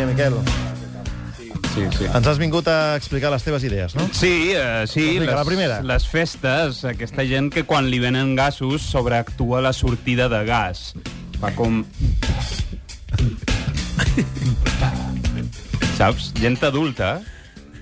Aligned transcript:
Primer, 0.00 0.14
Miquel, 0.14 0.34
Sí, 1.74 1.82
sí. 1.98 2.04
ens 2.08 2.26
has 2.26 2.38
vingut 2.40 2.66
a 2.72 2.96
explicar 2.96 3.28
les 3.30 3.44
teves 3.44 3.62
idees, 3.68 3.92
no? 3.94 4.06
Sí, 4.16 4.50
uh, 4.56 4.86
sí, 4.88 5.18
Vinga, 5.18 5.34
la 5.36 5.44
primera. 5.44 5.82
les 5.84 6.06
festes, 6.08 6.80
aquesta 6.88 7.26
gent 7.28 7.50
que 7.52 7.66
quan 7.68 7.90
li 7.92 8.00
venen 8.00 8.32
gasos 8.34 8.80
sobreactua 8.82 9.60
la 9.60 9.74
sortida 9.76 10.30
de 10.32 10.40
gas. 10.48 10.94
Fa 11.38 11.52
com... 11.54 11.84
Saps? 15.98 16.32
Gent 16.40 16.58
adulta 16.64 17.20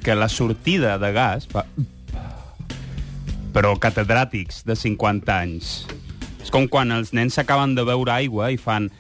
que 0.03 0.15
la 0.19 0.29
sortida 0.29 0.99
de 0.99 1.13
gas 1.15 1.47
fa... 1.47 1.65
Però 3.55 3.77
catedràtics 3.79 4.65
de 4.67 4.75
50 4.77 5.39
anys. 5.39 5.87
És 6.43 6.51
com 6.51 6.67
quan 6.69 6.91
els 6.93 7.15
nens 7.15 7.39
s'acaben 7.39 7.79
de 7.79 7.87
beure 7.87 8.11
aigua 8.19 8.51
i 8.51 8.59
fan... 8.59 8.91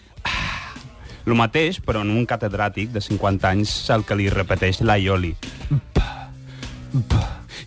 El 1.28 1.34
mateix, 1.36 1.76
però 1.84 2.00
en 2.06 2.08
un 2.14 2.24
catedràtic 2.24 2.88
de 2.94 3.02
50 3.04 3.50
anys 3.50 3.72
el 3.92 4.04
que 4.08 4.16
li 4.16 4.30
repeteix 4.32 4.80
la 4.80 4.96
Ioli. 4.96 5.34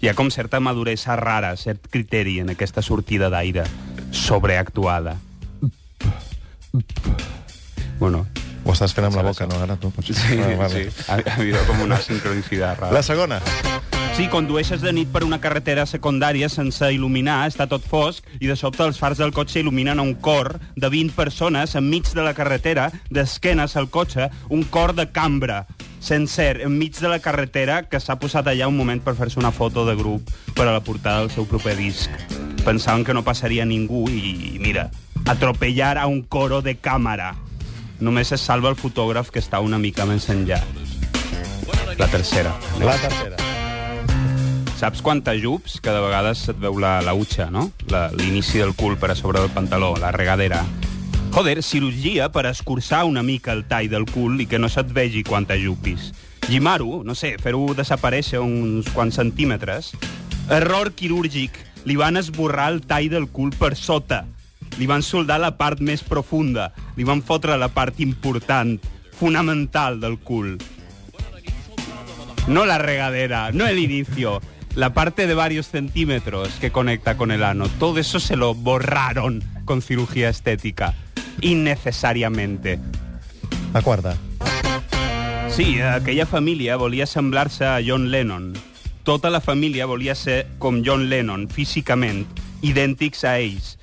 Hi 0.02 0.10
ha 0.10 0.16
com 0.18 0.32
certa 0.34 0.58
maduresa 0.60 1.14
rara, 1.20 1.52
cert 1.62 1.86
criteri 1.94 2.40
en 2.42 2.50
aquesta 2.56 2.82
sortida 2.82 3.30
d'aire 3.30 3.68
sobreactuada. 4.12 5.14
Bueno, 8.00 8.26
Ho 8.66 8.74
estàs 8.76 8.94
fent 8.94 9.08
amb 9.08 9.16
la 9.18 9.24
boca, 9.26 9.46
no? 9.50 9.58
Ara 9.62 9.76
tu 9.82 9.90
sí, 10.06 10.14
Ah, 10.38 10.52
vale. 10.58 10.84
sí. 10.90 11.04
Ha, 11.10 11.16
ha 11.22 11.34
habido 11.38 11.62
com 11.66 11.82
una 11.82 11.98
sincronicidad 12.02 12.78
rara. 12.80 12.94
La 12.94 13.02
segona. 13.04 13.40
Sí, 14.12 14.28
condueixes 14.28 14.82
de 14.84 14.92
nit 14.92 15.08
per 15.08 15.24
una 15.24 15.40
carretera 15.40 15.86
secundària 15.88 16.50
sense 16.52 16.90
il·luminar, 16.92 17.46
està 17.48 17.64
tot 17.72 17.86
fosc, 17.88 18.26
i 18.44 18.50
de 18.50 18.58
sobte 18.60 18.84
els 18.84 19.00
fars 19.00 19.22
del 19.22 19.32
cotxe 19.32 19.62
il·luminen 19.62 20.02
un 20.04 20.12
cor 20.20 20.58
de 20.76 20.90
20 20.92 21.16
persones 21.16 21.78
enmig 21.80 22.10
de 22.12 22.26
la 22.26 22.34
carretera, 22.36 22.90
d'esquenes 23.10 23.78
al 23.80 23.88
cotxe, 23.90 24.28
un 24.50 24.66
cor 24.68 24.92
de 24.98 25.08
cambra, 25.16 25.64
sencer, 26.04 26.60
enmig 26.68 27.00
de 27.00 27.08
la 27.08 27.22
carretera, 27.24 27.84
que 27.88 28.02
s'ha 28.04 28.18
posat 28.20 28.52
allà 28.52 28.68
un 28.68 28.76
moment 28.76 29.00
per 29.02 29.16
fer-se 29.16 29.40
una 29.40 29.54
foto 29.56 29.86
de 29.88 29.96
grup 29.96 30.28
per 30.58 30.68
a 30.68 30.74
la 30.76 30.84
portada 30.84 31.24
del 31.24 31.32
seu 31.32 31.48
proper 31.48 31.78
disc. 31.80 32.12
Pensaven 32.66 33.06
que 33.08 33.16
no 33.16 33.24
passaria 33.24 33.66
ningú 33.66 34.04
i, 34.12 34.60
mira, 34.60 34.90
atropellar 35.24 35.96
a 35.98 36.08
un 36.12 36.22
coro 36.24 36.60
de 36.62 36.76
càmera. 36.76 37.32
Només 38.02 38.34
es 38.36 38.44
salva 38.44 38.74
el 38.74 38.78
fotògraf 38.78 39.32
que 39.32 39.40
està 39.40 39.64
una 39.64 39.80
mica 39.80 40.06
més 40.10 40.28
enllà. 40.34 40.60
La 41.98 42.10
tercera. 42.10 42.54
La 42.82 42.98
tercera. 42.98 43.41
Saps 44.82 45.04
quanta 45.04 45.36
jups? 45.38 45.76
Que 45.78 45.92
de 45.94 46.00
vegades 46.02 46.40
et 46.50 46.58
veu 46.58 46.80
la, 46.82 47.04
la 47.06 47.14
utxa, 47.14 47.52
no? 47.54 47.68
L'inici 48.18 48.58
del 48.58 48.72
cul 48.74 48.96
per 48.98 49.12
a 49.14 49.16
sobre 49.16 49.38
del 49.38 49.52
pantaló, 49.54 49.92
la 50.02 50.10
regadera. 50.10 50.64
Joder, 51.36 51.62
cirurgia 51.62 52.32
per 52.34 52.48
escurçar 52.50 53.04
una 53.06 53.22
mica 53.22 53.54
el 53.54 53.68
tall 53.70 53.92
del 53.92 54.08
cul 54.10 54.40
i 54.42 54.48
que 54.50 54.58
no 54.58 54.72
se't 54.74 54.90
vegi 54.90 55.22
quanta 55.22 55.54
jupis. 55.54 56.08
Llimaru, 56.48 57.04
no 57.06 57.14
sé, 57.14 57.36
fer-ho 57.38 57.76
desaparèixer 57.78 58.42
uns 58.42 58.90
quants 58.90 59.20
centímetres. 59.22 59.92
Error 60.50 60.90
quirúrgic. 60.98 61.60
Li 61.86 61.94
van 62.00 62.18
esborrar 62.18 62.72
el 62.74 62.82
tall 62.82 63.12
del 63.14 63.28
cul 63.30 63.54
per 63.54 63.76
sota. 63.78 64.24
Li 64.80 64.88
van 64.90 65.06
soldar 65.06 65.38
la 65.44 65.52
part 65.60 65.78
més 65.78 66.02
profunda. 66.02 66.72
Li 66.98 67.06
van 67.06 67.22
fotre 67.22 67.54
la 67.54 67.70
part 67.70 68.02
important, 68.02 68.80
fonamental 69.14 70.02
del 70.02 70.18
cul. 70.18 70.56
No 72.48 72.66
la 72.66 72.80
regadera, 72.82 73.52
no 73.54 73.70
el 73.70 73.78
inicio. 73.78 74.40
La 74.76 74.94
parte 74.94 75.28
de 75.28 75.34
varios 75.34 75.68
centímetros 75.68 76.50
que 76.62 76.72
conecta 76.72 77.18
con 77.18 77.32
el 77.32 77.44
ano. 77.44 77.68
Todo 77.80 77.98
eso 78.00 78.20
se 78.20 78.36
lo 78.38 78.54
borraron 78.56 79.44
con 79.66 79.82
cirugía 79.82 80.30
estética. 80.30 80.94
Innecesariamente. 81.42 82.80
La 83.74 83.82
quarta. 83.82 84.16
Sí, 85.50 85.82
aquella 85.82 86.26
família 86.26 86.78
volia 86.78 87.06
semblar-se 87.06 87.66
a 87.66 87.80
John 87.86 88.10
Lennon. 88.12 88.54
Tota 89.04 89.30
la 89.30 89.42
família 89.42 89.86
volia 89.86 90.16
ser 90.16 90.48
com 90.60 90.84
John 90.86 91.10
Lennon, 91.10 91.50
físicament, 91.50 92.28
idèntics 92.62 93.24
a 93.26 93.40
ells. 93.40 93.78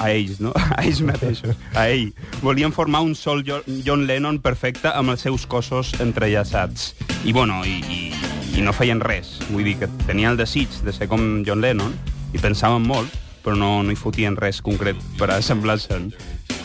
A 0.00 0.10
ells, 0.10 0.40
no? 0.40 0.52
A 0.76 0.82
ells 0.84 1.00
mateixos. 1.02 1.54
A 1.74 1.88
ell. 1.88 2.14
Volien 2.42 2.72
formar 2.72 3.02
un 3.02 3.14
sol 3.14 3.44
Jo- 3.46 3.62
John 3.86 4.06
Lennon 4.06 4.40
perfecte 4.42 4.88
amb 4.90 5.10
els 5.12 5.20
seus 5.20 5.44
cossos 5.46 5.92
entrellaçats. 6.00 6.94
I, 7.24 7.32
bueno, 7.32 7.60
i, 7.64 7.78
i, 7.90 8.12
i 8.56 8.62
no 8.62 8.72
feien 8.72 9.00
res. 9.00 9.38
Vull 9.50 9.64
dir 9.64 9.76
que 9.80 9.88
tenien 10.06 10.30
el 10.32 10.36
desig 10.36 10.68
de 10.84 10.92
ser 10.92 11.08
com 11.08 11.42
John 11.46 11.60
Lennon 11.60 11.94
i 12.34 12.38
pensaven 12.38 12.82
molt, 12.86 13.10
però 13.44 13.56
no, 13.56 13.82
no 13.82 13.92
hi 13.92 13.96
fotien 13.98 14.36
res 14.36 14.62
concret 14.62 14.96
per 15.18 15.30
assemblar-se'n. 15.34 16.12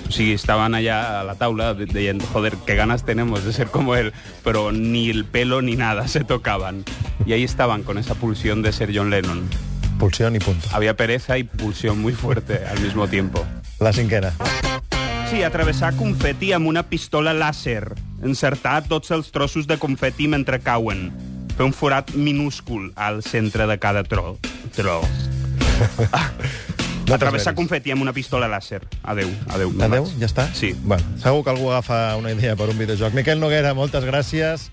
O 0.10 0.12
sigui, 0.12 0.34
estaban 0.34 0.74
allá 0.74 1.20
a 1.20 1.24
la 1.24 1.36
taula 1.36 1.74
de- 1.76 1.86
diciendo, 1.86 2.26
joder, 2.34 2.56
qué 2.66 2.74
ganas 2.76 3.06
tenemos 3.06 3.44
de 3.46 3.54
ser 3.54 3.68
como 3.68 3.96
él, 3.96 4.12
pero 4.44 4.72
ni 4.72 5.10
el 5.10 5.26
pelo 5.26 5.62
ni 5.62 5.76
nada 5.76 6.08
se 6.08 6.24
tocaban. 6.24 6.84
Y 7.26 7.34
ahí 7.34 7.44
estaban 7.44 7.84
con 7.84 7.98
esa 8.00 8.16
pulsión 8.16 8.64
de 8.64 8.72
ser 8.72 8.90
John 8.96 9.12
Lennon. 9.12 9.48
Pulsió 10.00 10.30
ni 10.32 10.40
punto. 10.40 10.68
Había 10.72 10.96
pereza 10.96 11.38
y 11.38 11.44
pulsión 11.44 12.02
muy 12.02 12.14
fuerte 12.14 12.62
al 12.66 12.80
mismo 12.80 13.08
tiempo. 13.08 13.46
La 13.80 13.94
cinquena. 13.94 14.34
Sí, 15.30 15.44
atravessar 15.44 15.94
confeti 15.96 16.54
amb 16.54 16.66
una 16.66 16.82
pistola 16.90 17.36
làser. 17.38 17.94
Encertar 18.26 18.88
tots 18.90 19.12
els 19.12 19.30
trossos 19.32 19.68
de 19.68 19.78
confeti 19.78 20.28
mentre 20.28 20.58
cauen. 20.60 21.12
Fer 21.60 21.66
un 21.68 21.74
forat 21.76 22.14
minúscul 22.16 22.94
al 22.96 23.18
centre 23.20 23.66
de 23.68 23.76
cada 23.84 24.06
tro. 24.08 24.38
tro. 24.76 25.02
No 27.10 27.16
Atravessar 27.16 27.56
confeti 27.58 27.90
amb 27.90 28.04
una 28.04 28.12
pistola 28.14 28.46
làser. 28.46 28.84
Adeu, 29.02 29.32
adeu. 29.50 29.72
vaig. 29.74 30.12
ja 30.22 30.28
està? 30.30 30.44
Sí. 30.54 30.76
Bueno, 30.84 31.18
segur 31.18 31.42
que 31.44 31.50
algú 31.50 31.72
agafa 31.72 32.16
una 32.20 32.30
idea 32.32 32.54
per 32.56 32.70
un 32.70 32.78
videojoc. 32.78 33.16
Miquel 33.18 33.42
Noguera, 33.42 33.74
moltes 33.74 34.06
gràcies. 34.06 34.70